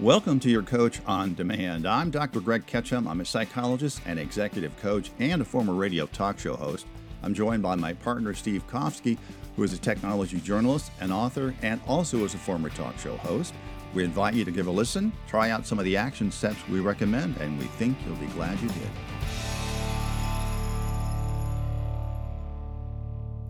Welcome 0.00 0.40
to 0.40 0.50
your 0.50 0.64
Coach 0.64 1.00
on 1.06 1.34
Demand. 1.34 1.86
I'm 1.86 2.10
Dr. 2.10 2.40
Greg 2.40 2.66
Ketchum. 2.66 3.06
I'm 3.06 3.20
a 3.20 3.24
psychologist 3.24 4.00
and 4.04 4.18
executive 4.18 4.76
coach 4.78 5.12
and 5.20 5.40
a 5.40 5.44
former 5.44 5.72
radio 5.72 6.06
talk 6.06 6.36
show 6.36 6.56
host. 6.56 6.84
I'm 7.22 7.32
joined 7.32 7.62
by 7.62 7.76
my 7.76 7.92
partner, 7.92 8.34
Steve 8.34 8.66
Kovsky, 8.66 9.16
who 9.54 9.62
is 9.62 9.72
a 9.72 9.78
technology 9.78 10.40
journalist 10.40 10.90
and 11.00 11.12
author 11.12 11.54
and 11.62 11.80
also 11.86 12.24
is 12.24 12.34
a 12.34 12.38
former 12.38 12.70
talk 12.70 12.98
show 12.98 13.16
host. 13.18 13.54
We 13.94 14.02
invite 14.02 14.34
you 14.34 14.44
to 14.44 14.50
give 14.50 14.66
a 14.66 14.70
listen, 14.72 15.12
try 15.28 15.50
out 15.50 15.64
some 15.64 15.78
of 15.78 15.84
the 15.84 15.96
action 15.96 16.32
steps 16.32 16.58
we 16.68 16.80
recommend, 16.80 17.36
and 17.36 17.56
we 17.56 17.66
think 17.66 17.96
you'll 18.04 18.16
be 18.16 18.26
glad 18.34 18.60
you 18.60 18.68
did. 18.70 18.90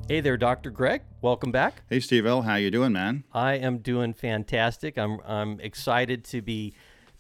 Hey 0.07 0.21
there, 0.21 0.37
Dr. 0.37 0.71
Greg. 0.71 1.01
Welcome 1.23 1.51
back. 1.51 1.83
Hey, 1.89 1.99
Steve 1.99 2.27
L. 2.27 2.43
How 2.43 2.57
you 2.57 2.71
doing, 2.71 2.93
man? 2.93 3.25
I 3.33 3.55
am 3.55 3.79
doing 3.79 4.13
fantastic. 4.13 4.99
I'm 4.99 5.19
I'm 5.25 5.59
excited 5.61 6.25
to 6.27 6.43
be 6.43 6.75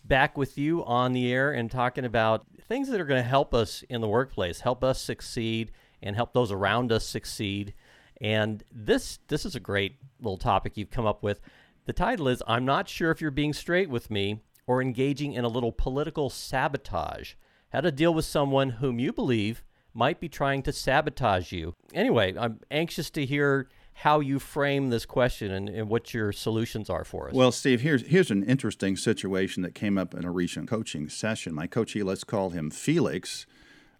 back 0.04 0.36
with 0.36 0.58
you 0.58 0.84
on 0.84 1.14
the 1.14 1.32
air 1.32 1.50
and 1.50 1.70
talking 1.70 2.04
about 2.04 2.44
things 2.68 2.90
that 2.90 3.00
are 3.00 3.06
going 3.06 3.22
to 3.22 3.28
help 3.28 3.54
us 3.54 3.82
in 3.88 4.02
the 4.02 4.08
workplace, 4.08 4.60
help 4.60 4.84
us 4.84 5.00
succeed, 5.00 5.72
and 6.02 6.14
help 6.14 6.34
those 6.34 6.52
around 6.52 6.92
us 6.92 7.06
succeed. 7.06 7.72
And 8.20 8.62
this 8.70 9.18
this 9.28 9.46
is 9.46 9.54
a 9.54 9.60
great 9.60 9.96
little 10.20 10.36
topic 10.36 10.76
you've 10.76 10.90
come 10.90 11.06
up 11.06 11.22
with. 11.22 11.40
The 11.86 11.94
title 11.94 12.28
is 12.28 12.42
I'm 12.46 12.66
not 12.66 12.90
sure 12.90 13.10
if 13.10 13.18
you're 13.18 13.30
being 13.30 13.54
straight 13.54 13.88
with 13.88 14.10
me 14.10 14.42
or 14.66 14.82
engaging 14.82 15.32
in 15.32 15.46
a 15.46 15.48
little 15.48 15.72
political 15.72 16.28
sabotage. 16.28 17.32
How 17.72 17.80
to 17.80 17.90
deal 17.90 18.12
with 18.12 18.26
someone 18.26 18.70
whom 18.70 18.98
you 18.98 19.10
believe 19.10 19.64
might 19.94 20.20
be 20.20 20.28
trying 20.28 20.62
to 20.64 20.72
sabotage 20.72 21.52
you. 21.52 21.74
Anyway, 21.94 22.34
I'm 22.36 22.60
anxious 22.70 23.10
to 23.10 23.24
hear 23.24 23.68
how 23.94 24.18
you 24.18 24.40
frame 24.40 24.90
this 24.90 25.06
question 25.06 25.52
and, 25.52 25.68
and, 25.68 25.88
what 25.88 26.12
your 26.12 26.32
solutions 26.32 26.90
are 26.90 27.04
for 27.04 27.28
us. 27.28 27.34
Well, 27.34 27.52
Steve, 27.52 27.80
here's 27.80 28.04
here's 28.06 28.30
an 28.30 28.42
interesting 28.42 28.96
situation 28.96 29.62
that 29.62 29.74
came 29.74 29.96
up 29.96 30.14
in 30.14 30.24
a 30.24 30.32
recent 30.32 30.68
coaching 30.68 31.08
session. 31.08 31.54
My 31.54 31.68
coachee, 31.68 32.02
let's 32.02 32.24
call 32.24 32.50
him 32.50 32.70
Felix, 32.70 33.46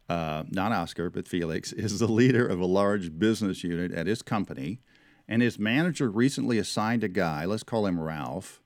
uh, 0.08 0.42
not 0.50 0.72
Oscar, 0.72 1.10
but 1.10 1.28
Felix, 1.28 1.72
is 1.72 2.00
the 2.00 2.08
leader 2.08 2.46
of 2.46 2.58
a 2.58 2.66
large 2.66 3.18
business 3.18 3.62
unit 3.62 3.92
at 3.92 4.08
his 4.08 4.20
company, 4.20 4.80
and 5.28 5.42
his 5.42 5.60
manager 5.60 6.10
recently 6.10 6.58
assigned 6.58 7.04
a 7.04 7.08
guy, 7.08 7.44
let's 7.44 7.62
call 7.62 7.86
him 7.86 8.00
Ralph, 8.00 8.60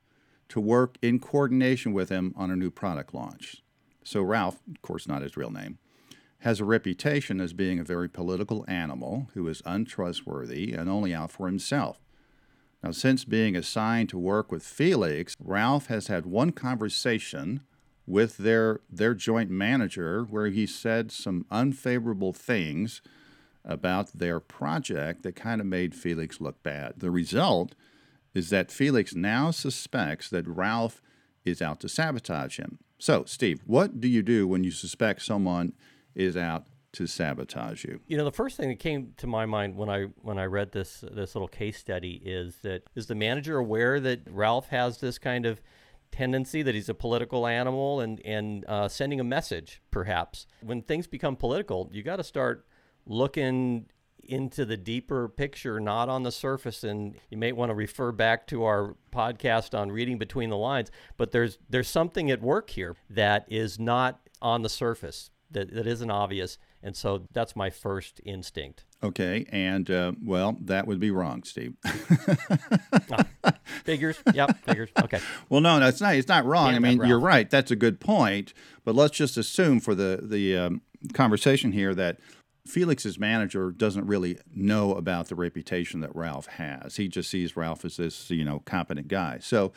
to 0.48 0.60
work 0.60 0.96
in 1.02 1.18
coordination 1.18 1.92
with 1.92 2.08
him 2.08 2.32
on 2.36 2.50
a 2.50 2.56
new 2.56 2.70
product 2.70 3.12
launch. 3.12 3.62
So 4.02 4.22
Ralph, 4.22 4.62
of 4.66 4.80
course, 4.80 5.06
not 5.06 5.20
his 5.20 5.36
real 5.36 5.50
name 5.50 5.78
has 6.40 6.60
a 6.60 6.64
reputation 6.64 7.40
as 7.40 7.52
being 7.52 7.78
a 7.78 7.84
very 7.84 8.08
political 8.08 8.64
animal 8.68 9.28
who 9.34 9.46
is 9.48 9.62
untrustworthy 9.64 10.72
and 10.72 10.88
only 10.88 11.12
out 11.12 11.32
for 11.32 11.46
himself. 11.46 12.00
Now, 12.82 12.92
since 12.92 13.24
being 13.24 13.56
assigned 13.56 14.08
to 14.10 14.18
work 14.18 14.52
with 14.52 14.62
Felix, 14.62 15.34
Ralph 15.40 15.86
has 15.86 16.06
had 16.06 16.26
one 16.26 16.52
conversation 16.52 17.62
with 18.06 18.38
their, 18.38 18.80
their 18.88 19.14
joint 19.14 19.50
manager 19.50 20.22
where 20.22 20.46
he 20.46 20.64
said 20.64 21.10
some 21.10 21.44
unfavorable 21.50 22.32
things 22.32 23.02
about 23.64 24.12
their 24.14 24.38
project 24.38 25.24
that 25.24 25.34
kind 25.34 25.60
of 25.60 25.66
made 25.66 25.94
Felix 25.94 26.40
look 26.40 26.62
bad. 26.62 26.94
The 26.96 27.10
result 27.10 27.74
is 28.32 28.50
that 28.50 28.70
Felix 28.70 29.14
now 29.14 29.50
suspects 29.50 30.30
that 30.30 30.46
Ralph 30.46 31.02
is 31.44 31.60
out 31.60 31.80
to 31.80 31.88
sabotage 31.88 32.58
him. 32.58 32.78
So, 32.98 33.24
Steve, 33.24 33.60
what 33.66 34.00
do 34.00 34.08
you 34.08 34.22
do 34.22 34.46
when 34.46 34.64
you 34.64 34.70
suspect 34.70 35.22
someone 35.22 35.72
is 36.18 36.36
out 36.36 36.66
to 36.92 37.06
sabotage 37.06 37.84
you. 37.84 38.00
You 38.06 38.16
know, 38.16 38.24
the 38.24 38.32
first 38.32 38.56
thing 38.56 38.68
that 38.70 38.80
came 38.80 39.14
to 39.18 39.26
my 39.26 39.46
mind 39.46 39.76
when 39.76 39.88
I 39.88 40.06
when 40.22 40.38
I 40.38 40.44
read 40.44 40.72
this 40.72 41.04
this 41.10 41.34
little 41.34 41.48
case 41.48 41.78
study 41.78 42.20
is 42.24 42.56
that 42.62 42.82
is 42.94 43.06
the 43.06 43.14
manager 43.14 43.58
aware 43.58 44.00
that 44.00 44.20
Ralph 44.30 44.68
has 44.68 44.98
this 44.98 45.18
kind 45.18 45.46
of 45.46 45.60
tendency 46.10 46.62
that 46.62 46.74
he's 46.74 46.88
a 46.88 46.94
political 46.94 47.46
animal 47.46 48.00
and 48.00 48.20
and 48.24 48.64
uh, 48.66 48.88
sending 48.88 49.20
a 49.20 49.24
message 49.24 49.80
perhaps? 49.90 50.46
When 50.60 50.82
things 50.82 51.06
become 51.06 51.36
political 51.36 51.88
you 51.92 52.02
got 52.02 52.16
to 52.16 52.24
start 52.24 52.66
looking 53.06 53.86
into 54.24 54.64
the 54.64 54.76
deeper 54.76 55.28
picture 55.28 55.80
not 55.80 56.08
on 56.08 56.22
the 56.22 56.32
surface. 56.32 56.84
And 56.84 57.14
you 57.30 57.38
may 57.38 57.52
want 57.52 57.70
to 57.70 57.74
refer 57.74 58.12
back 58.12 58.46
to 58.48 58.64
our 58.64 58.96
podcast 59.12 59.78
on 59.78 59.92
reading 59.92 60.18
between 60.18 60.50
the 60.50 60.56
lines 60.56 60.90
but 61.18 61.32
there's 61.32 61.58
there's 61.68 61.88
something 61.88 62.30
at 62.30 62.40
work 62.40 62.70
here 62.70 62.96
that 63.10 63.46
is 63.48 63.78
not 63.78 64.20
on 64.40 64.62
the 64.62 64.68
surface 64.68 65.30
that, 65.50 65.72
that 65.74 65.86
isn't 65.86 66.10
obvious. 66.10 66.58
And 66.82 66.96
so 66.96 67.26
that's 67.32 67.56
my 67.56 67.70
first 67.70 68.20
instinct. 68.24 68.84
Okay. 69.02 69.46
And, 69.50 69.90
uh, 69.90 70.12
well, 70.22 70.56
that 70.62 70.86
would 70.86 71.00
be 71.00 71.10
wrong, 71.10 71.42
Steve. 71.42 71.74
ah, 71.84 73.26
figures. 73.84 74.18
Yep. 74.32 74.58
Figures. 74.64 74.90
Okay. 75.02 75.20
Well, 75.48 75.60
no, 75.60 75.78
no, 75.78 75.88
it's 75.88 76.00
not, 76.00 76.14
it's 76.14 76.28
not 76.28 76.44
wrong. 76.44 76.74
I 76.74 76.78
mean, 76.78 77.04
you're 77.04 77.20
right. 77.20 77.48
That's 77.48 77.70
a 77.70 77.76
good 77.76 78.00
point. 78.00 78.52
But 78.84 78.94
let's 78.94 79.16
just 79.16 79.36
assume 79.36 79.80
for 79.80 79.94
the, 79.94 80.20
the 80.22 80.56
um, 80.56 80.82
conversation 81.12 81.72
here 81.72 81.94
that 81.94 82.18
Felix's 82.66 83.18
manager 83.18 83.70
doesn't 83.70 84.06
really 84.06 84.38
know 84.54 84.92
about 84.92 85.28
the 85.28 85.34
reputation 85.34 86.00
that 86.00 86.14
Ralph 86.14 86.46
has. 86.46 86.96
He 86.96 87.08
just 87.08 87.30
sees 87.30 87.56
Ralph 87.56 87.84
as 87.84 87.96
this, 87.96 88.30
you 88.30 88.44
know, 88.44 88.62
competent 88.66 89.08
guy. 89.08 89.38
So, 89.40 89.72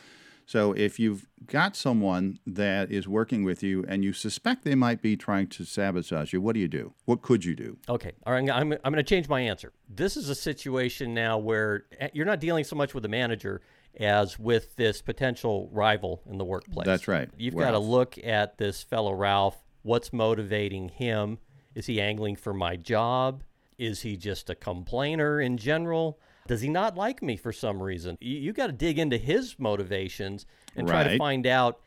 so 0.46 0.72
if 0.72 0.98
you've 0.98 1.28
got 1.46 1.76
someone 1.76 2.38
that 2.46 2.90
is 2.90 3.08
working 3.08 3.44
with 3.44 3.62
you 3.62 3.84
and 3.88 4.04
you 4.04 4.12
suspect 4.12 4.64
they 4.64 4.74
might 4.74 5.02
be 5.02 5.16
trying 5.16 5.46
to 5.48 5.64
sabotage 5.64 6.32
you, 6.32 6.40
what 6.40 6.54
do 6.54 6.60
you 6.60 6.68
do? 6.68 6.94
What 7.04 7.22
could 7.22 7.44
you 7.44 7.54
do? 7.54 7.78
Okay. 7.88 8.12
All 8.26 8.32
right. 8.32 8.42
I'm, 8.50 8.72
I'm 8.72 8.92
going 8.92 8.96
to 8.96 9.02
change 9.02 9.28
my 9.28 9.40
answer. 9.40 9.72
This 9.88 10.16
is 10.16 10.28
a 10.28 10.34
situation 10.34 11.14
now 11.14 11.38
where 11.38 11.84
eh, 11.98 12.08
you're 12.12 12.26
not 12.26 12.40
dealing 12.40 12.64
so 12.64 12.76
much 12.76 12.94
with 12.94 13.02
the 13.02 13.08
manager 13.08 13.62
as 13.98 14.38
with 14.38 14.76
this 14.76 15.02
potential 15.02 15.68
rival 15.72 16.22
in 16.28 16.38
the 16.38 16.44
workplace. 16.44 16.86
That's 16.86 17.08
right. 17.08 17.28
You've 17.36 17.54
Ralph. 17.54 17.68
got 17.68 17.72
to 17.72 17.84
look 17.84 18.18
at 18.24 18.58
this 18.58 18.82
fellow 18.82 19.12
Ralph. 19.12 19.56
What's 19.82 20.12
motivating 20.12 20.88
him? 20.88 21.38
Is 21.74 21.86
he 21.86 22.00
angling 22.00 22.36
for 22.36 22.52
my 22.52 22.76
job? 22.76 23.42
Is 23.78 24.02
he 24.02 24.16
just 24.16 24.48
a 24.50 24.54
complainer 24.54 25.40
in 25.40 25.56
general? 25.56 26.20
Does 26.46 26.60
he 26.60 26.68
not 26.68 26.96
like 26.96 27.22
me 27.22 27.36
for 27.36 27.52
some 27.52 27.82
reason? 27.82 28.18
You, 28.20 28.38
you 28.38 28.52
got 28.52 28.66
to 28.66 28.72
dig 28.72 28.98
into 28.98 29.16
his 29.16 29.58
motivations 29.58 30.46
and 30.76 30.88
right. 30.88 31.04
try 31.04 31.12
to 31.12 31.18
find 31.18 31.46
out 31.46 31.80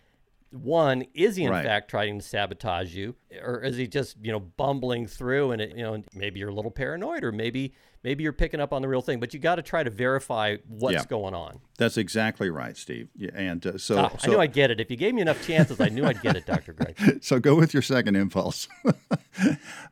one 0.56 1.06
is 1.14 1.36
he 1.36 1.44
in 1.44 1.52
right. 1.52 1.66
fact 1.66 1.90
trying 1.90 2.20
to 2.20 2.26
sabotage 2.26 2.94
you? 2.96 3.16
Or 3.44 3.62
is 3.62 3.78
he 3.78 3.88
just 3.88 4.16
you 4.22 4.32
know 4.32 4.40
bumbling 4.40 5.08
through 5.08 5.52
and 5.52 5.62
it, 5.62 5.76
you 5.76 5.84
know 5.84 6.02
maybe 6.14 6.40
you're 6.40 6.50
a 6.50 6.54
little 6.54 6.72
paranoid 6.72 7.24
or 7.24 7.32
maybe 7.32 7.74
maybe 8.04 8.24
you're 8.24 8.34
picking 8.34 8.60
up 8.60 8.72
on 8.72 8.82
the 8.82 8.88
real 8.88 9.02
thing 9.02 9.20
but 9.20 9.34
you 9.34 9.40
got 9.40 9.56
to 9.56 9.62
try 9.62 9.84
to 9.84 9.90
verify 9.90 10.56
what's 10.68 10.94
yeah. 10.94 11.06
going 11.06 11.34
on. 11.34 11.60
That's 11.78 11.98
exactly 11.98 12.50
right 12.50 12.78
steve. 12.78 13.10
Yeah, 13.16 13.32
and 13.34 13.66
uh, 13.66 13.78
so, 13.78 13.98
ah, 13.98 14.18
so, 14.18 14.30
i 14.30 14.32
knew 14.32 14.40
i'd 14.40 14.54
get 14.54 14.72
it. 14.72 14.80
If 14.80 14.90
you 14.90 14.98
gave 14.98 15.14
me 15.14 15.22
enough 15.22 15.46
chances 15.46 15.80
i 15.82 15.90
knew 15.90 16.06
i'd 16.06 16.22
get 16.22 16.36
it 16.36 16.46
dr 16.46 16.72
greg 16.74 17.20
so 17.24 17.40
go 17.40 17.56
with 17.56 17.74
your 17.74 17.84
second 17.84 18.16
impulse. 18.16 18.68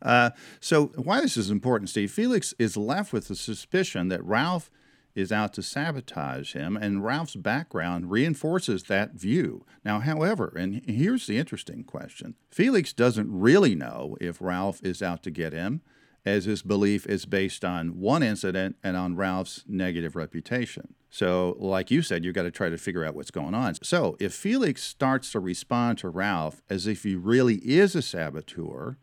Uh, 0.01 0.29
so 0.61 0.85
why 0.95 1.19
this 1.19 1.35
is 1.35 1.51
important 1.51 1.89
steve 1.89 2.09
felix 2.09 2.53
is 2.57 2.77
left 2.77 3.11
with 3.11 3.27
the 3.27 3.35
suspicion 3.35 4.07
that 4.07 4.23
ralph 4.23 4.71
is 5.15 5.31
out 5.31 5.53
to 5.53 5.63
sabotage 5.63 6.53
him, 6.53 6.75
and 6.75 7.03
Ralph's 7.03 7.35
background 7.35 8.09
reinforces 8.09 8.83
that 8.83 9.13
view. 9.13 9.65
Now, 9.85 9.99
however, 9.99 10.53
and 10.55 10.81
here's 10.85 11.27
the 11.27 11.37
interesting 11.37 11.83
question 11.83 12.35
Felix 12.49 12.93
doesn't 12.93 13.31
really 13.31 13.75
know 13.75 14.17
if 14.19 14.41
Ralph 14.41 14.81
is 14.83 15.01
out 15.01 15.23
to 15.23 15.31
get 15.31 15.53
him, 15.53 15.81
as 16.25 16.45
his 16.45 16.61
belief 16.61 17.05
is 17.05 17.25
based 17.25 17.65
on 17.65 17.99
one 17.99 18.23
incident 18.23 18.77
and 18.83 18.95
on 18.95 19.15
Ralph's 19.15 19.63
negative 19.67 20.15
reputation. 20.15 20.95
So, 21.09 21.55
like 21.59 21.91
you 21.91 22.01
said, 22.01 22.25
you've 22.25 22.33
got 22.33 22.43
to 22.43 22.51
try 22.51 22.69
to 22.69 22.77
figure 22.77 23.05
out 23.05 23.13
what's 23.13 23.29
going 23.29 23.53
on. 23.53 23.75
So, 23.83 24.17
if 24.19 24.33
Felix 24.33 24.81
starts 24.81 25.31
to 25.33 25.39
respond 25.39 25.99
to 25.99 26.09
Ralph 26.09 26.61
as 26.69 26.87
if 26.87 27.03
he 27.03 27.15
really 27.15 27.57
is 27.57 27.95
a 27.95 28.01
saboteur, 28.01 28.97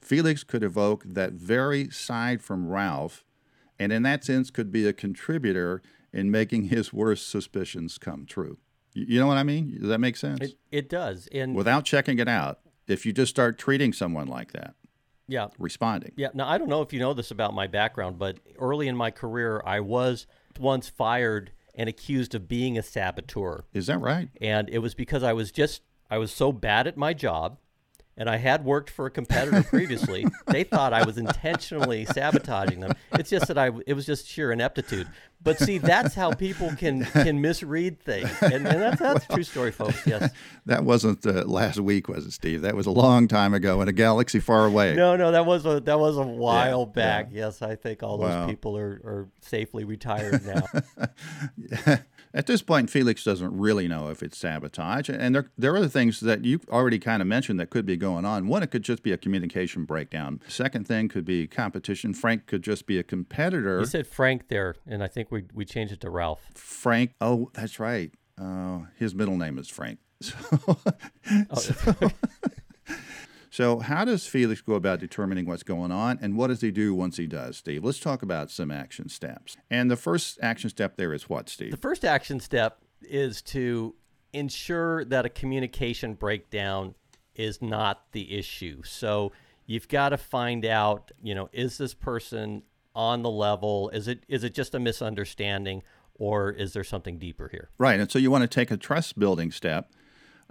Felix 0.00 0.42
could 0.42 0.64
evoke 0.64 1.04
that 1.04 1.34
very 1.34 1.88
side 1.90 2.42
from 2.42 2.68
Ralph 2.68 3.24
and 3.82 3.92
in 3.92 4.02
that 4.04 4.24
sense 4.24 4.50
could 4.50 4.70
be 4.70 4.86
a 4.86 4.92
contributor 4.92 5.82
in 6.12 6.30
making 6.30 6.64
his 6.64 6.92
worst 6.92 7.28
suspicions 7.28 7.98
come 7.98 8.26
true. 8.26 8.58
You 8.94 9.18
know 9.18 9.26
what 9.26 9.38
I 9.38 9.42
mean? 9.42 9.78
Does 9.80 9.88
that 9.88 9.98
make 9.98 10.16
sense? 10.16 10.40
It, 10.40 10.54
it 10.70 10.88
does. 10.88 11.28
And 11.32 11.54
without 11.54 11.84
checking 11.84 12.18
it 12.18 12.28
out, 12.28 12.60
if 12.86 13.06
you 13.06 13.12
just 13.12 13.30
start 13.30 13.58
treating 13.58 13.92
someone 13.92 14.28
like 14.28 14.52
that, 14.52 14.74
yeah, 15.26 15.48
responding. 15.58 16.12
Yeah. 16.16 16.28
Now 16.34 16.48
I 16.48 16.58
don't 16.58 16.68
know 16.68 16.82
if 16.82 16.92
you 16.92 17.00
know 17.00 17.14
this 17.14 17.30
about 17.30 17.54
my 17.54 17.66
background, 17.66 18.18
but 18.18 18.38
early 18.58 18.86
in 18.86 18.96
my 18.96 19.10
career, 19.10 19.62
I 19.64 19.80
was 19.80 20.26
once 20.60 20.88
fired 20.88 21.52
and 21.74 21.88
accused 21.88 22.34
of 22.34 22.48
being 22.48 22.76
a 22.76 22.82
saboteur. 22.82 23.64
Is 23.72 23.86
that 23.86 23.98
right? 23.98 24.28
And 24.40 24.68
it 24.68 24.78
was 24.78 24.94
because 24.94 25.22
I 25.22 25.32
was 25.32 25.50
just 25.50 25.82
I 26.10 26.18
was 26.18 26.30
so 26.30 26.52
bad 26.52 26.86
at 26.86 26.96
my 26.96 27.14
job 27.14 27.58
and 28.16 28.28
I 28.28 28.36
had 28.36 28.64
worked 28.64 28.90
for 28.90 29.06
a 29.06 29.10
competitor 29.10 29.62
previously, 29.68 30.26
they 30.46 30.64
thought 30.64 30.92
I 30.92 31.04
was 31.04 31.18
intentionally 31.18 32.04
sabotaging 32.04 32.80
them. 32.80 32.92
It's 33.12 33.30
just 33.30 33.48
that 33.48 33.58
I 33.58 33.70
it 33.86 33.94
was 33.94 34.06
just 34.06 34.26
sheer 34.26 34.52
ineptitude. 34.52 35.08
But 35.44 35.58
see, 35.58 35.78
that's 35.78 36.14
how 36.14 36.32
people 36.32 36.72
can 36.76 37.04
can 37.12 37.40
misread 37.40 38.00
things, 38.00 38.30
and, 38.42 38.66
and 38.66 38.80
that's 38.80 39.00
that's 39.00 39.24
a 39.24 39.28
true 39.28 39.42
story, 39.42 39.72
folks. 39.72 40.06
Yes. 40.06 40.30
That 40.66 40.84
wasn't 40.84 41.26
uh, 41.26 41.44
last 41.44 41.80
week, 41.80 42.06
was 42.08 42.24
it, 42.24 42.30
Steve? 42.30 42.62
That 42.62 42.76
was 42.76 42.86
a 42.86 42.92
long 42.92 43.26
time 43.26 43.52
ago 43.52 43.82
in 43.82 43.88
a 43.88 43.92
galaxy 43.92 44.38
far 44.38 44.64
away. 44.64 44.94
No, 44.94 45.16
no, 45.16 45.32
that 45.32 45.44
was 45.44 45.66
a 45.66 45.80
that 45.80 45.98
was 45.98 46.16
a 46.16 46.22
while 46.22 46.86
yeah, 46.86 46.94
back. 46.94 47.28
Yeah. 47.32 47.46
Yes, 47.46 47.62
I 47.62 47.74
think 47.74 48.04
all 48.04 48.16
those 48.18 48.46
people 48.46 48.76
are 48.76 49.00
are 49.04 49.28
safely 49.40 49.82
retired 49.82 50.44
now. 50.46 50.62
yeah. 51.56 51.98
At 52.34 52.46
this 52.46 52.62
point, 52.62 52.88
Felix 52.88 53.24
doesn't 53.24 53.56
really 53.56 53.88
know 53.88 54.08
if 54.08 54.22
it's 54.22 54.38
sabotage. 54.38 55.08
And 55.08 55.34
there, 55.34 55.50
there 55.58 55.72
are 55.74 55.76
other 55.76 55.88
things 55.88 56.20
that 56.20 56.44
you 56.44 56.60
already 56.70 56.98
kind 56.98 57.20
of 57.20 57.28
mentioned 57.28 57.60
that 57.60 57.70
could 57.70 57.84
be 57.84 57.96
going 57.96 58.24
on. 58.24 58.48
One, 58.48 58.62
it 58.62 58.70
could 58.70 58.82
just 58.82 59.02
be 59.02 59.12
a 59.12 59.18
communication 59.18 59.84
breakdown. 59.84 60.40
Second 60.48 60.86
thing 60.86 61.08
could 61.08 61.24
be 61.24 61.46
competition. 61.46 62.14
Frank 62.14 62.46
could 62.46 62.62
just 62.62 62.86
be 62.86 62.98
a 62.98 63.02
competitor. 63.02 63.80
You 63.80 63.86
said 63.86 64.06
Frank 64.06 64.48
there, 64.48 64.76
and 64.86 65.02
I 65.02 65.08
think 65.08 65.30
we, 65.30 65.44
we 65.52 65.64
changed 65.64 65.92
it 65.92 66.00
to 66.00 66.10
Ralph. 66.10 66.40
Frank, 66.54 67.12
oh, 67.20 67.50
that's 67.52 67.78
right. 67.78 68.12
Uh, 68.40 68.80
his 68.96 69.14
middle 69.14 69.36
name 69.36 69.58
is 69.58 69.68
Frank. 69.68 69.98
So, 70.22 70.76
so, 71.72 72.10
so, 73.52 73.80
how 73.80 74.06
does 74.06 74.26
Felix 74.26 74.62
go 74.62 74.72
about 74.72 74.98
determining 74.98 75.44
what's 75.44 75.62
going 75.62 75.92
on, 75.92 76.18
and 76.22 76.38
what 76.38 76.46
does 76.46 76.62
he 76.62 76.70
do 76.70 76.94
once 76.94 77.18
he 77.18 77.26
does, 77.26 77.58
Steve? 77.58 77.84
Let's 77.84 78.00
talk 78.00 78.22
about 78.22 78.50
some 78.50 78.70
action 78.70 79.10
steps. 79.10 79.58
And 79.70 79.90
the 79.90 79.96
first 79.96 80.38
action 80.40 80.70
step 80.70 80.96
there 80.96 81.12
is 81.12 81.28
what, 81.28 81.50
Steve? 81.50 81.70
The 81.70 81.76
first 81.76 82.02
action 82.02 82.40
step 82.40 82.78
is 83.02 83.42
to 83.42 83.94
ensure 84.32 85.04
that 85.04 85.26
a 85.26 85.28
communication 85.28 86.14
breakdown 86.14 86.94
is 87.34 87.60
not 87.60 88.10
the 88.12 88.38
issue. 88.38 88.82
So, 88.84 89.32
you've 89.66 89.88
got 89.88 90.08
to 90.08 90.16
find 90.16 90.64
out, 90.64 91.12
you 91.22 91.34
know, 91.34 91.50
is 91.52 91.76
this 91.76 91.92
person 91.92 92.62
on 92.94 93.20
the 93.20 93.30
level? 93.30 93.90
Is 93.90 94.08
it 94.08 94.24
is 94.28 94.44
it 94.44 94.54
just 94.54 94.74
a 94.74 94.80
misunderstanding? 94.80 95.82
Or 96.14 96.50
is 96.50 96.72
there 96.72 96.84
something 96.84 97.18
deeper 97.18 97.48
here? 97.48 97.68
Right. 97.76 98.00
And 98.00 98.10
so 98.10 98.18
you 98.18 98.30
want 98.30 98.42
to 98.42 98.48
take 98.48 98.70
a 98.70 98.76
trust 98.78 99.18
building 99.18 99.50
step 99.50 99.90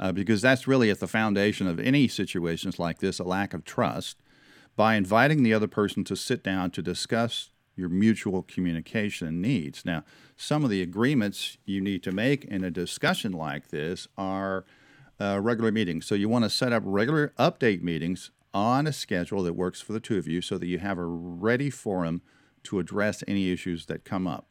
uh, 0.01 0.11
because 0.11 0.41
that's 0.41 0.67
really 0.67 0.89
at 0.89 0.99
the 0.99 1.07
foundation 1.07 1.67
of 1.67 1.79
any 1.79 2.07
situations 2.07 2.79
like 2.79 2.97
this 2.97 3.19
a 3.19 3.23
lack 3.23 3.53
of 3.53 3.63
trust 3.63 4.17
by 4.75 4.95
inviting 4.95 5.43
the 5.43 5.53
other 5.53 5.67
person 5.67 6.03
to 6.03 6.15
sit 6.15 6.43
down 6.43 6.71
to 6.71 6.81
discuss 6.81 7.51
your 7.75 7.87
mutual 7.87 8.41
communication 8.41 9.41
needs. 9.41 9.85
Now, 9.85 10.03
some 10.35 10.63
of 10.63 10.69
the 10.69 10.81
agreements 10.81 11.57
you 11.65 11.79
need 11.79 12.03
to 12.03 12.11
make 12.11 12.43
in 12.45 12.63
a 12.63 12.71
discussion 12.71 13.31
like 13.31 13.69
this 13.69 14.07
are 14.17 14.65
uh, 15.19 15.39
regular 15.39 15.71
meetings. 15.71 16.07
So 16.07 16.15
you 16.15 16.27
want 16.27 16.45
to 16.45 16.49
set 16.49 16.73
up 16.73 16.83
regular 16.85 17.31
update 17.37 17.81
meetings 17.81 18.31
on 18.53 18.87
a 18.87 18.93
schedule 18.93 19.43
that 19.43 19.53
works 19.53 19.81
for 19.81 19.93
the 19.93 19.99
two 19.99 20.17
of 20.17 20.27
you 20.27 20.41
so 20.41 20.57
that 20.57 20.67
you 20.67 20.79
have 20.79 20.97
a 20.97 21.05
ready 21.05 21.69
forum 21.69 22.21
to 22.63 22.79
address 22.79 23.23
any 23.27 23.51
issues 23.51 23.85
that 23.85 24.03
come 24.03 24.27
up. 24.27 24.47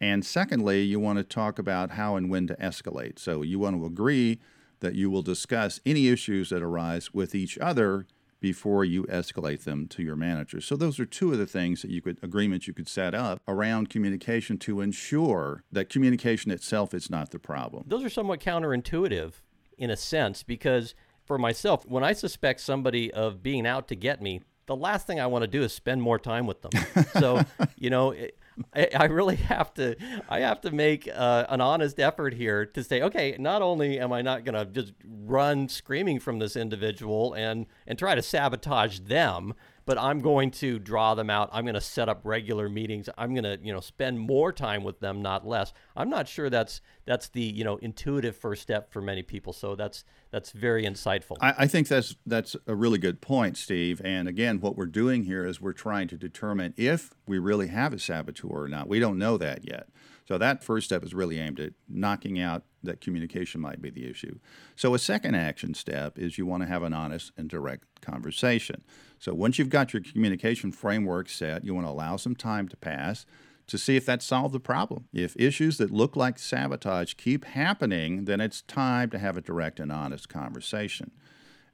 And 0.00 0.24
secondly, 0.24 0.82
you 0.82 0.98
want 0.98 1.18
to 1.18 1.24
talk 1.24 1.58
about 1.58 1.92
how 1.92 2.16
and 2.16 2.28
when 2.28 2.46
to 2.48 2.54
escalate. 2.56 3.18
So 3.18 3.42
you 3.42 3.58
want 3.58 3.76
to 3.76 3.86
agree 3.86 4.40
that 4.80 4.94
you 4.94 5.10
will 5.10 5.22
discuss 5.22 5.80
any 5.86 6.08
issues 6.08 6.50
that 6.50 6.62
arise 6.62 7.12
with 7.12 7.34
each 7.34 7.58
other 7.58 8.06
before 8.40 8.84
you 8.84 9.04
escalate 9.04 9.64
them 9.64 9.88
to 9.88 10.02
your 10.02 10.16
manager. 10.16 10.60
So 10.60 10.76
those 10.76 11.00
are 11.00 11.06
two 11.06 11.32
of 11.32 11.38
the 11.38 11.46
things 11.46 11.82
that 11.82 11.90
you 11.90 12.02
could 12.02 12.18
agreements 12.22 12.66
you 12.66 12.74
could 12.74 12.88
set 12.88 13.14
up 13.14 13.40
around 13.48 13.88
communication 13.88 14.58
to 14.58 14.80
ensure 14.80 15.64
that 15.72 15.88
communication 15.88 16.50
itself 16.50 16.92
is 16.94 17.10
not 17.10 17.30
the 17.30 17.38
problem. 17.38 17.84
Those 17.86 18.04
are 18.04 18.10
somewhat 18.10 18.40
counterintuitive 18.40 19.32
in 19.78 19.90
a 19.90 19.96
sense 19.96 20.42
because 20.42 20.94
for 21.24 21.38
myself, 21.38 21.86
when 21.86 22.04
I 22.04 22.12
suspect 22.12 22.60
somebody 22.60 23.12
of 23.12 23.42
being 23.42 23.66
out 23.66 23.88
to 23.88 23.96
get 23.96 24.22
me, 24.22 24.42
the 24.66 24.76
last 24.76 25.06
thing 25.06 25.20
I 25.20 25.26
want 25.26 25.42
to 25.42 25.48
do 25.48 25.62
is 25.62 25.72
spend 25.72 26.02
more 26.02 26.18
time 26.18 26.46
with 26.46 26.62
them. 26.62 26.70
so, 27.18 27.42
you 27.76 27.90
know, 27.90 28.10
it, 28.10 28.38
I, 28.74 28.88
I, 28.94 29.04
really 29.04 29.36
have 29.36 29.74
to 29.74 29.96
I 30.28 30.40
have 30.40 30.60
to 30.62 30.70
make 30.70 31.08
uh, 31.12 31.46
an 31.48 31.60
honest 31.60 32.00
effort 32.00 32.34
here 32.34 32.64
to 32.66 32.82
say, 32.82 33.02
okay, 33.02 33.36
not 33.38 33.62
only 33.62 33.98
am 33.98 34.12
I 34.12 34.22
not 34.22 34.44
going 34.44 34.54
to 34.54 34.64
just 34.64 34.94
run 35.04 35.68
screaming 35.68 36.20
from 36.20 36.38
this 36.38 36.56
individual 36.56 37.34
and 37.34 37.66
and 37.86 37.98
try 37.98 38.14
to 38.14 38.22
sabotage 38.22 39.00
them, 39.00 39.54
but 39.84 39.98
I'm 39.98 40.20
going 40.20 40.50
to 40.52 40.78
draw 40.78 41.14
them 41.14 41.30
out. 41.30 41.48
I'm 41.52 41.64
going 41.64 41.74
to 41.74 41.80
set 41.80 42.08
up 42.08 42.20
regular 42.24 42.68
meetings. 42.68 43.08
I'm 43.16 43.34
going 43.34 43.44
to, 43.44 43.58
you 43.62 43.72
know, 43.72 43.80
spend 43.80 44.18
more 44.18 44.52
time 44.52 44.82
with 44.82 45.00
them, 45.00 45.22
not 45.22 45.46
less. 45.46 45.72
I'm 45.96 46.10
not 46.10 46.28
sure 46.28 46.50
that's 46.50 46.80
that's 47.04 47.28
the, 47.28 47.42
you 47.42 47.64
know, 47.64 47.76
intuitive 47.76 48.36
first 48.36 48.62
step 48.62 48.92
for 48.92 49.00
many 49.00 49.22
people. 49.22 49.52
So 49.52 49.74
that's 49.74 50.04
that's 50.30 50.52
very 50.52 50.84
insightful. 50.84 51.36
I, 51.40 51.54
I 51.58 51.66
think 51.66 51.88
that's 51.88 52.16
that's 52.26 52.56
a 52.66 52.74
really 52.74 52.98
good 52.98 53.20
point, 53.20 53.56
Steve. 53.56 54.00
And 54.04 54.28
again, 54.28 54.60
what 54.60 54.76
we're 54.76 54.86
doing 54.86 55.24
here 55.24 55.46
is 55.46 55.60
we're 55.60 55.72
trying 55.72 56.08
to 56.08 56.16
determine 56.16 56.74
if 56.76 57.10
we 57.26 57.38
really 57.38 57.68
have 57.68 57.92
a 57.92 57.98
saboteur 57.98 58.48
or 58.48 58.68
not. 58.68 58.88
We 58.88 59.00
don't 59.00 59.18
know 59.18 59.36
that 59.38 59.66
yet. 59.66 59.88
So 60.26 60.38
that 60.38 60.64
first 60.64 60.86
step 60.86 61.04
is 61.04 61.14
really 61.14 61.38
aimed 61.38 61.60
at 61.60 61.72
knocking 61.88 62.40
out 62.40 62.64
that 62.82 63.00
communication 63.00 63.60
might 63.60 63.80
be 63.80 63.90
the 63.90 64.08
issue. 64.10 64.38
So 64.74 64.94
a 64.94 64.98
second 64.98 65.36
action 65.36 65.74
step 65.74 66.18
is 66.18 66.36
you 66.36 66.46
want 66.46 66.64
to 66.64 66.68
have 66.68 66.82
an 66.82 66.92
honest 66.92 67.32
and 67.36 67.48
direct 67.48 68.00
conversation. 68.00 68.82
So 69.18 69.34
once 69.34 69.58
you've 69.58 69.70
got 69.70 69.92
your 69.92 70.02
communication 70.02 70.72
framework 70.72 71.28
set, 71.28 71.64
you 71.64 71.74
want 71.74 71.86
to 71.86 71.90
allow 71.90 72.16
some 72.16 72.34
time 72.34 72.68
to 72.68 72.76
pass 72.76 73.24
to 73.66 73.78
see 73.78 73.96
if 73.96 74.06
that 74.06 74.22
solved 74.22 74.54
the 74.54 74.60
problem. 74.60 75.08
If 75.12 75.36
issues 75.36 75.78
that 75.78 75.90
look 75.90 76.16
like 76.16 76.38
sabotage 76.38 77.14
keep 77.14 77.44
happening, 77.44 78.24
then 78.24 78.40
it's 78.40 78.62
time 78.62 79.10
to 79.10 79.18
have 79.18 79.36
a 79.36 79.40
direct 79.40 79.80
and 79.80 79.90
honest 79.90 80.28
conversation. 80.28 81.10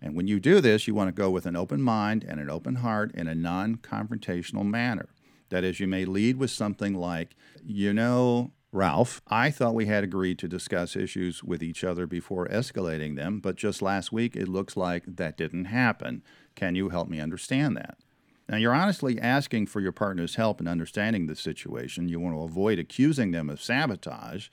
And 0.01 0.17
when 0.17 0.27
you 0.27 0.41
do 0.41 0.61
this, 0.61 0.89
you 0.89 0.95
want 0.95 1.09
to 1.09 1.13
go 1.13 1.31
with 1.31 1.47
an 1.47 1.55
open 1.55 1.81
mind 1.81 2.25
and 2.25 2.41
an 2.41 2.51
open 2.51 2.77
heart 2.77 3.13
in 3.15 3.29
a 3.29 3.35
non 3.35 3.77
confrontational 3.77 4.65
manner. 4.65 5.11
That 5.51 5.65
is, 5.65 5.81
you 5.81 5.87
may 5.87 6.05
lead 6.05 6.39
with 6.39 6.51
something 6.51 6.95
like, 6.95 7.37
you 7.63 7.93
know, 7.93 8.53
Ralph, 8.73 9.21
I 9.29 9.51
thought 9.51 9.75
we 9.75 9.85
had 9.85 10.03
agreed 10.03 10.39
to 10.39 10.49
discuss 10.49 10.97
issues 10.97 11.45
with 11.45 11.63
each 11.63 11.85
other 11.85 12.07
before 12.07 12.49
escalating 12.49 13.17
them, 13.17 13.39
but 13.39 13.57
just 13.57 13.83
last 13.83 14.13
week 14.13 14.35
it 14.35 14.49
looks 14.49 14.79
like 14.79 15.05
that 15.07 15.37
didn't 15.37 15.67
happen. 15.67 16.23
Can 16.55 16.75
you 16.75 16.89
help 16.89 17.07
me 17.07 17.21
understand 17.21 17.77
that? 17.77 17.99
Now, 18.49 18.57
you're 18.57 18.75
honestly 18.75 19.21
asking 19.21 19.67
for 19.67 19.81
your 19.81 19.93
partner's 19.93 20.35
help 20.35 20.61
in 20.61 20.67
understanding 20.67 21.27
the 21.27 21.37
situation. 21.37 22.09
You 22.09 22.21
want 22.21 22.35
to 22.37 22.43
avoid 22.43 22.79
accusing 22.79 23.31
them 23.31 23.49
of 23.49 23.63
sabotage. 23.63 24.49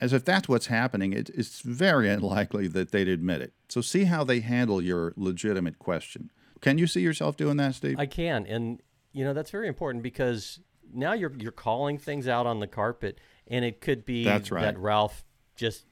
As 0.00 0.12
if 0.14 0.24
that's 0.24 0.48
what's 0.48 0.66
happening, 0.66 1.12
it, 1.12 1.30
it's 1.30 1.60
very 1.60 2.08
unlikely 2.10 2.68
that 2.68 2.90
they'd 2.90 3.08
admit 3.08 3.42
it. 3.42 3.52
So, 3.68 3.80
see 3.80 4.04
how 4.04 4.24
they 4.24 4.40
handle 4.40 4.82
your 4.82 5.12
legitimate 5.16 5.78
question. 5.78 6.30
Can 6.60 6.78
you 6.78 6.86
see 6.86 7.00
yourself 7.00 7.36
doing 7.36 7.56
that, 7.58 7.74
Steve? 7.74 7.98
I 7.98 8.06
can. 8.06 8.46
And 8.46 8.82
you 9.12 9.24
know, 9.24 9.32
that's 9.32 9.50
very 9.50 9.68
important 9.68 10.02
because 10.02 10.60
now 10.92 11.12
you're 11.12 11.32
you're 11.38 11.52
calling 11.52 11.98
things 11.98 12.28
out 12.28 12.46
on 12.46 12.60
the 12.60 12.66
carpet, 12.66 13.18
and 13.46 13.64
it 13.64 13.80
could 13.80 14.04
be 14.04 14.24
that's 14.24 14.50
right. 14.50 14.62
that 14.62 14.78
Ralph 14.78 15.24
just 15.56 15.84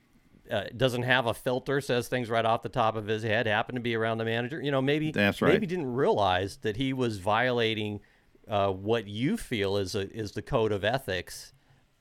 uh, 0.50 0.64
doesn't 0.76 1.02
have 1.02 1.26
a 1.26 1.34
filter, 1.34 1.80
says 1.80 2.08
things 2.08 2.30
right 2.30 2.44
off 2.44 2.62
the 2.62 2.68
top 2.68 2.96
of 2.96 3.06
his 3.06 3.22
head. 3.22 3.46
Happened 3.46 3.76
to 3.76 3.82
be 3.82 3.94
around 3.94 4.18
the 4.18 4.24
manager, 4.24 4.60
you 4.60 4.70
know. 4.70 4.82
Maybe 4.82 5.12
that's 5.12 5.42
right. 5.42 5.52
Maybe 5.52 5.66
didn't 5.66 5.92
realize 5.92 6.58
that 6.58 6.76
he 6.76 6.92
was 6.92 7.18
violating 7.18 8.00
uh, 8.48 8.70
what 8.70 9.06
you 9.06 9.36
feel 9.36 9.76
is 9.76 9.94
a, 9.94 10.10
is 10.10 10.32
the 10.32 10.42
code 10.42 10.72
of 10.72 10.84
ethics, 10.84 11.52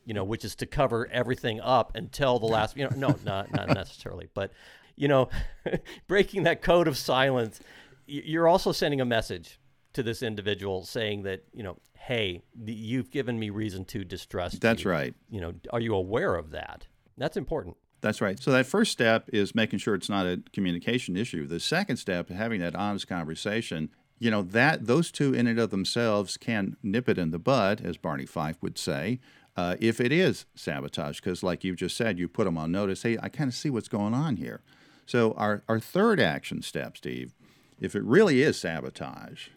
you 0.06 0.14
know, 0.14 0.24
which 0.24 0.46
is 0.46 0.56
to 0.56 0.66
cover 0.66 1.08
everything 1.12 1.60
up 1.62 1.96
until 1.96 2.40
the 2.40 2.46
last. 2.46 2.78
You 2.78 2.90
know, 2.90 2.96
no, 2.96 3.16
not 3.24 3.52
not 3.52 3.70
necessarily, 3.70 4.30
but 4.34 4.52
you 4.96 5.08
know, 5.08 5.30
breaking 6.08 6.44
that 6.44 6.62
code 6.62 6.88
of 6.88 6.98
silence. 6.98 7.60
You're 8.06 8.48
also 8.48 8.72
sending 8.72 9.02
a 9.02 9.06
message 9.06 9.60
to 9.98 10.04
this 10.04 10.22
individual 10.22 10.84
saying 10.84 11.24
that 11.24 11.44
you 11.54 11.64
know 11.64 11.76
hey 11.94 12.44
you've 12.66 13.10
given 13.10 13.40
me 13.40 13.50
reason 13.50 13.84
to 13.84 14.04
distrust 14.04 14.62
that's 14.62 14.84
you. 14.84 14.92
right 14.92 15.16
you 15.28 15.42
know 15.42 15.54
are 15.72 15.80
you 15.80 15.96
aware 15.96 16.36
of 16.36 16.52
that 16.52 16.86
that's 17.18 17.36
important 17.36 17.76
that's 18.02 18.22
right. 18.22 18.40
So 18.40 18.52
that 18.52 18.66
first 18.66 18.92
step 18.92 19.30
is 19.34 19.56
making 19.56 19.80
sure 19.80 19.96
it's 19.96 20.10
not 20.10 20.26
a 20.26 20.42
communication 20.54 21.18
issue. 21.18 21.48
The 21.48 21.60
second 21.60 21.98
step 21.98 22.30
having 22.30 22.62
that 22.62 22.76
honest 22.76 23.08
conversation 23.08 23.90
you 24.20 24.32
know 24.32 24.42
that 24.42 24.88
those 24.88 25.12
two 25.12 25.36
in 25.36 25.46
and 25.46 25.60
of 25.60 25.70
themselves 25.70 26.38
can 26.38 26.76
nip 26.82 27.08
it 27.08 27.20
in 27.20 27.30
the 27.30 27.38
bud 27.38 27.82
as 27.86 27.98
barney 27.98 28.26
fife 28.26 28.58
would 28.64 28.76
say 28.76 29.20
uh, 29.56 29.76
if 29.80 30.02
it 30.02 30.12
is 30.12 30.46
sabotage. 30.56 31.20
Because 31.20 31.44
like 31.44 31.64
you 31.64 31.76
just 31.76 31.96
said 31.96 32.18
you 32.18 32.28
put 32.28 32.46
them 32.46 32.58
on 32.58 32.72
notice 32.72 33.04
hey 33.04 33.18
i 33.22 33.30
kind 33.30 33.50
of 33.50 33.54
see 33.54 33.70
what's 33.70 33.88
going 33.88 34.14
on 34.14 34.38
here. 34.38 34.62
So 35.06 35.34
our, 35.34 35.64
our 35.70 35.80
third 35.80 36.20
action 36.20 36.62
step 36.62 36.98
steve 36.98 37.34
if 37.80 37.96
it 37.96 38.04
really 38.04 38.42
is 38.42 38.60
sabotage 38.60 39.50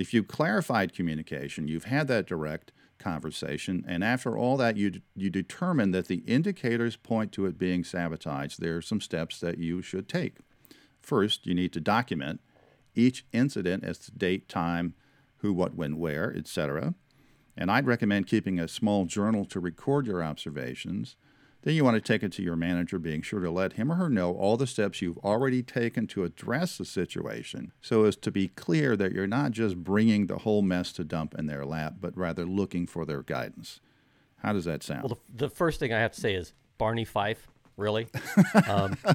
if 0.00 0.14
you 0.14 0.22
clarified 0.22 0.94
communication, 0.94 1.68
you've 1.68 1.84
had 1.84 2.08
that 2.08 2.26
direct 2.26 2.72
conversation, 3.00 3.84
and 3.88 4.04
after 4.04 4.36
all 4.36 4.56
that, 4.58 4.76
you, 4.76 5.00
you 5.16 5.30
determine 5.30 5.90
that 5.90 6.06
the 6.06 6.22
indicators 6.26 6.96
point 6.96 7.32
to 7.32 7.46
it 7.46 7.58
being 7.58 7.82
sabotaged. 7.82 8.60
there 8.60 8.76
are 8.76 8.82
some 8.82 9.00
steps 9.00 9.40
that 9.40 9.58
you 9.58 9.82
should 9.82 10.08
take. 10.08 10.36
First, 11.00 11.46
you 11.46 11.54
need 11.54 11.72
to 11.72 11.80
document 11.80 12.40
each 12.94 13.24
incident 13.32 13.84
as 13.84 13.98
to 13.98 14.12
date, 14.12 14.48
time, 14.48 14.94
who, 15.38 15.52
what, 15.52 15.74
when, 15.74 15.98
where, 15.98 16.34
etc. 16.36 16.94
And 17.56 17.70
I'd 17.70 17.86
recommend 17.86 18.26
keeping 18.26 18.58
a 18.58 18.68
small 18.68 19.06
journal 19.06 19.44
to 19.46 19.60
record 19.60 20.06
your 20.06 20.22
observations. 20.22 21.16
Then 21.62 21.74
you 21.74 21.84
want 21.84 21.96
to 21.96 22.00
take 22.00 22.22
it 22.22 22.32
to 22.32 22.42
your 22.42 22.56
manager, 22.56 22.98
being 22.98 23.20
sure 23.20 23.40
to 23.40 23.50
let 23.50 23.74
him 23.74 23.92
or 23.92 23.96
her 23.96 24.08
know 24.08 24.34
all 24.34 24.56
the 24.56 24.66
steps 24.66 25.02
you've 25.02 25.18
already 25.18 25.62
taken 25.62 26.06
to 26.08 26.24
address 26.24 26.78
the 26.78 26.86
situation 26.86 27.72
so 27.82 28.04
as 28.04 28.16
to 28.16 28.30
be 28.30 28.48
clear 28.48 28.96
that 28.96 29.12
you're 29.12 29.26
not 29.26 29.50
just 29.50 29.84
bringing 29.84 30.26
the 30.26 30.38
whole 30.38 30.62
mess 30.62 30.92
to 30.92 31.04
dump 31.04 31.34
in 31.38 31.46
their 31.46 31.66
lap, 31.66 31.96
but 32.00 32.16
rather 32.16 32.46
looking 32.46 32.86
for 32.86 33.04
their 33.04 33.22
guidance. 33.22 33.80
How 34.38 34.54
does 34.54 34.64
that 34.64 34.82
sound? 34.82 35.02
Well, 35.02 35.18
the, 35.28 35.48
the 35.48 35.50
first 35.50 35.80
thing 35.80 35.92
I 35.92 35.98
have 35.98 36.12
to 36.12 36.20
say 36.20 36.34
is 36.34 36.54
Barney 36.78 37.04
Fife, 37.04 37.46
really? 37.76 38.08
um, 38.68 38.96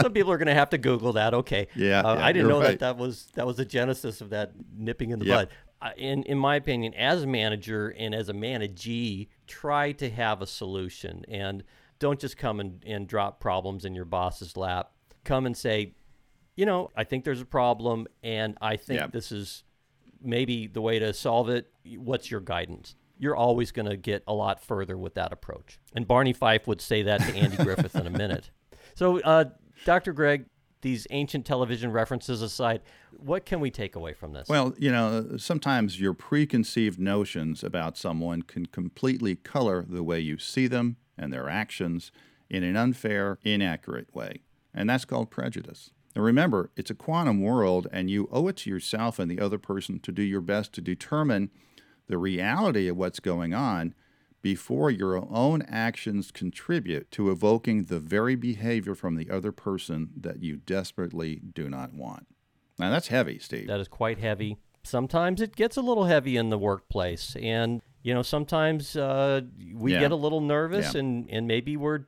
some 0.00 0.12
people 0.12 0.30
are 0.30 0.38
going 0.38 0.46
to 0.46 0.54
have 0.54 0.70
to 0.70 0.78
Google 0.78 1.14
that. 1.14 1.32
Okay. 1.32 1.68
Yeah, 1.74 2.00
uh, 2.00 2.16
yeah 2.16 2.26
I 2.26 2.32
didn't 2.32 2.48
know 2.48 2.60
right. 2.60 2.78
that 2.78 2.80
that 2.80 2.98
was 2.98 3.28
that 3.34 3.46
was 3.46 3.56
the 3.56 3.64
genesis 3.64 4.20
of 4.20 4.30
that 4.30 4.52
nipping 4.76 5.10
in 5.10 5.18
the 5.18 5.26
yep. 5.26 5.36
bud. 5.36 5.48
In 5.96 6.22
in 6.24 6.38
my 6.38 6.56
opinion, 6.56 6.94
as 6.94 7.22
a 7.22 7.26
manager 7.26 7.88
and 7.98 8.14
as 8.14 8.28
a 8.28 8.32
managee, 8.32 9.28
try 9.46 9.92
to 9.92 10.10
have 10.10 10.42
a 10.42 10.46
solution 10.46 11.24
and 11.28 11.62
don't 11.98 12.18
just 12.20 12.36
come 12.36 12.60
and, 12.60 12.82
and 12.86 13.06
drop 13.06 13.40
problems 13.40 13.84
in 13.84 13.94
your 13.94 14.04
boss's 14.04 14.56
lap. 14.56 14.90
Come 15.24 15.46
and 15.46 15.56
say, 15.56 15.94
you 16.56 16.66
know, 16.66 16.90
I 16.96 17.04
think 17.04 17.24
there's 17.24 17.40
a 17.40 17.44
problem, 17.46 18.06
and 18.22 18.56
I 18.60 18.76
think 18.76 19.00
Yeah. 19.00 19.06
this 19.08 19.32
is 19.32 19.62
maybe 20.22 20.66
the 20.66 20.80
way 20.80 20.98
to 20.98 21.12
solve 21.12 21.48
it. 21.48 21.70
What's 21.96 22.30
your 22.30 22.40
guidance? 22.40 22.94
You're 23.18 23.36
always 23.36 23.70
going 23.72 23.88
to 23.88 23.96
get 23.96 24.22
a 24.26 24.34
lot 24.34 24.62
further 24.62 24.96
with 24.98 25.14
that 25.14 25.32
approach. 25.32 25.78
And 25.94 26.06
Barney 26.06 26.32
Fife 26.32 26.66
would 26.66 26.80
say 26.80 27.02
that 27.02 27.20
to 27.20 27.34
Andy 27.34 27.56
Griffith 27.56 27.94
in 27.96 28.06
a 28.06 28.10
minute. 28.10 28.50
So, 28.96 29.18
uh, 29.20 29.46
Dr. 29.84 30.12
Greg, 30.12 30.44
these 30.84 31.08
ancient 31.10 31.44
television 31.44 31.90
references 31.90 32.42
aside, 32.42 32.82
what 33.16 33.44
can 33.44 33.58
we 33.58 33.72
take 33.72 33.96
away 33.96 34.12
from 34.12 34.32
this? 34.32 34.48
Well, 34.48 34.74
you 34.78 34.92
know, 34.92 35.36
sometimes 35.38 35.98
your 35.98 36.14
preconceived 36.14 37.00
notions 37.00 37.64
about 37.64 37.96
someone 37.96 38.42
can 38.42 38.66
completely 38.66 39.34
color 39.34 39.84
the 39.88 40.04
way 40.04 40.20
you 40.20 40.38
see 40.38 40.68
them 40.68 40.98
and 41.18 41.32
their 41.32 41.48
actions 41.48 42.12
in 42.48 42.62
an 42.62 42.76
unfair, 42.76 43.38
inaccurate 43.42 44.14
way. 44.14 44.42
And 44.72 44.88
that's 44.88 45.04
called 45.04 45.30
prejudice. 45.30 45.90
Now 46.14 46.22
remember, 46.22 46.70
it's 46.76 46.90
a 46.90 46.94
quantum 46.94 47.40
world, 47.40 47.88
and 47.90 48.10
you 48.10 48.28
owe 48.30 48.46
it 48.48 48.58
to 48.58 48.70
yourself 48.70 49.18
and 49.18 49.28
the 49.30 49.40
other 49.40 49.58
person 49.58 49.98
to 50.00 50.12
do 50.12 50.22
your 50.22 50.42
best 50.42 50.72
to 50.74 50.80
determine 50.80 51.50
the 52.06 52.18
reality 52.18 52.88
of 52.88 52.96
what's 52.96 53.20
going 53.20 53.54
on 53.54 53.94
before 54.44 54.90
your 54.90 55.16
own 55.16 55.62
actions 55.62 56.30
contribute 56.30 57.10
to 57.10 57.30
evoking 57.30 57.84
the 57.84 57.98
very 57.98 58.34
behavior 58.36 58.94
from 58.94 59.16
the 59.16 59.30
other 59.30 59.50
person 59.50 60.10
that 60.14 60.42
you 60.42 60.56
desperately 60.58 61.40
do 61.54 61.70
not 61.70 61.94
want. 61.94 62.26
Now, 62.78 62.90
that's 62.90 63.08
heavy, 63.08 63.38
Steve. 63.38 63.68
that 63.68 63.80
is 63.80 63.88
quite 63.88 64.18
heavy. 64.18 64.58
Sometimes 64.82 65.40
it 65.40 65.56
gets 65.56 65.78
a 65.78 65.80
little 65.80 66.04
heavy 66.04 66.36
in 66.36 66.50
the 66.50 66.58
workplace, 66.58 67.34
and 67.40 67.80
you 68.02 68.12
know 68.12 68.20
sometimes 68.20 68.96
uh, 68.96 69.40
we 69.72 69.92
Yeah. 69.94 70.00
get 70.00 70.12
a 70.12 70.16
little 70.16 70.42
nervous, 70.42 70.92
Yeah. 70.92 71.00
and 71.00 71.26
and 71.30 71.46
maybe 71.48 71.74
we're 71.78 72.00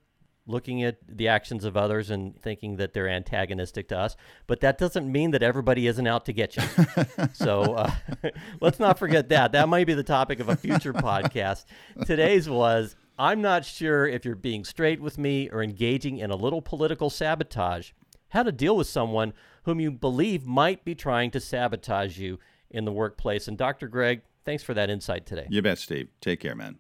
looking 0.47 0.83
at 0.83 0.99
the 1.09 1.29
actions 1.29 1.65
of 1.65 1.77
others 1.77 2.11
and 2.11 2.41
thinking 2.41 2.77
that 2.77 2.93
they're 2.93 3.09
antagonistic 3.09 3.89
to 3.89 3.99
us. 3.99 4.17
But 4.47 4.61
that 4.61 4.79
doesn't 4.79 5.11
mean 5.11 5.33
that 5.33 5.43
everybody 5.43 5.87
isn't 5.87 6.07
out 6.07 6.25
to 6.27 6.33
get 6.33 6.57
you. 6.57 6.63
so 7.33 7.75
uh, 7.75 7.91
let's 8.61 8.79
not 8.79 8.99
forget 8.99 9.29
that. 9.31 9.53
That 9.53 9.69
might 9.69 9.87
be 9.87 9.95
the 9.95 10.03
topic 10.03 10.41
of 10.41 10.49
a 10.49 10.57
future 10.57 10.93
podcast. 10.95 11.65
Today's 12.05 12.49
was. 12.49 12.97
I'm 13.19 13.41
not 13.41 13.65
sure 13.65 14.07
if 14.07 14.27
you're 14.27 14.35
being 14.35 14.63
straight 14.63 15.01
with 15.01 15.17
me 15.17 15.49
or 15.51 15.63
engaging 15.63 16.19
in 16.19 16.31
a 16.31 16.37
little 16.37 16.61
political 16.61 17.09
sabotage. 17.09 17.93
How 18.29 18.43
to 18.43 18.53
deal 18.53 18.77
with 18.77 18.89
someone 18.89 19.33
whom 19.63 19.81
you 19.81 19.91
believe 19.91 20.47
might 20.47 20.85
be 20.85 20.95
trying 20.95 21.31
to 21.31 21.41
sabotage 21.41 22.19
you 22.19 22.39
in 22.71 22.85
the 22.85 22.93
workplace. 22.93 23.49
And 23.49 23.57
Dr. 23.57 23.89
Greg, 23.89 24.21
thanks 24.45 24.63
for 24.63 24.75
that 24.75 24.91
insight 24.91 25.25
today. 25.25 25.47
You 25.49 25.63
bet, 25.63 25.79
Steve. 25.79 26.09
Take 26.21 26.41
care, 26.41 26.55
man. 26.55 26.77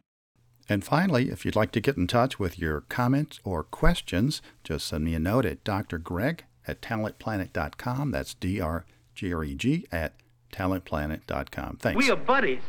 And 0.69 0.85
finally, 0.85 1.31
if 1.31 1.45
you'd 1.45 1.57
like 1.57 1.73
to 1.73 1.81
get 1.81 1.97
in 1.97 2.07
touch 2.07 2.39
with 2.39 2.59
your 2.59 2.83
comments 2.83 3.41
or 3.45 3.63
questions, 3.63 4.43
just 4.65 4.87
send 4.87 5.05
me 5.05 5.15
a 5.15 5.21
note 5.21 5.47
at 5.47 5.65
drgreg 5.65 6.41
at 6.67 6.83
talentplanet.com. 6.83 8.11
That's 8.11 8.35
D 8.35 8.61
R 8.61 8.85
G 9.15 9.33
R 9.33 9.45
E 9.45 9.55
G 9.55 9.87
at 9.93 10.15
talentplanet.com. 10.53 11.77
Thanks. 11.81 12.05
We 12.05 12.11
are 12.11 12.17
buddies. 12.17 12.63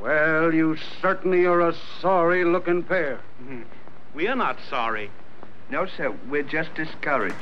Well, 0.00 0.52
you 0.52 0.76
certainly 1.00 1.46
are 1.46 1.60
a 1.60 1.74
sorry 2.00 2.44
looking 2.44 2.82
pair. 2.82 3.20
Mm-hmm. 3.42 3.62
We 4.14 4.28
are 4.28 4.36
not 4.36 4.58
sorry. 4.68 5.10
No, 5.70 5.86
sir, 5.86 6.14
we're 6.28 6.42
just 6.42 6.74
discouraged. 6.74 7.34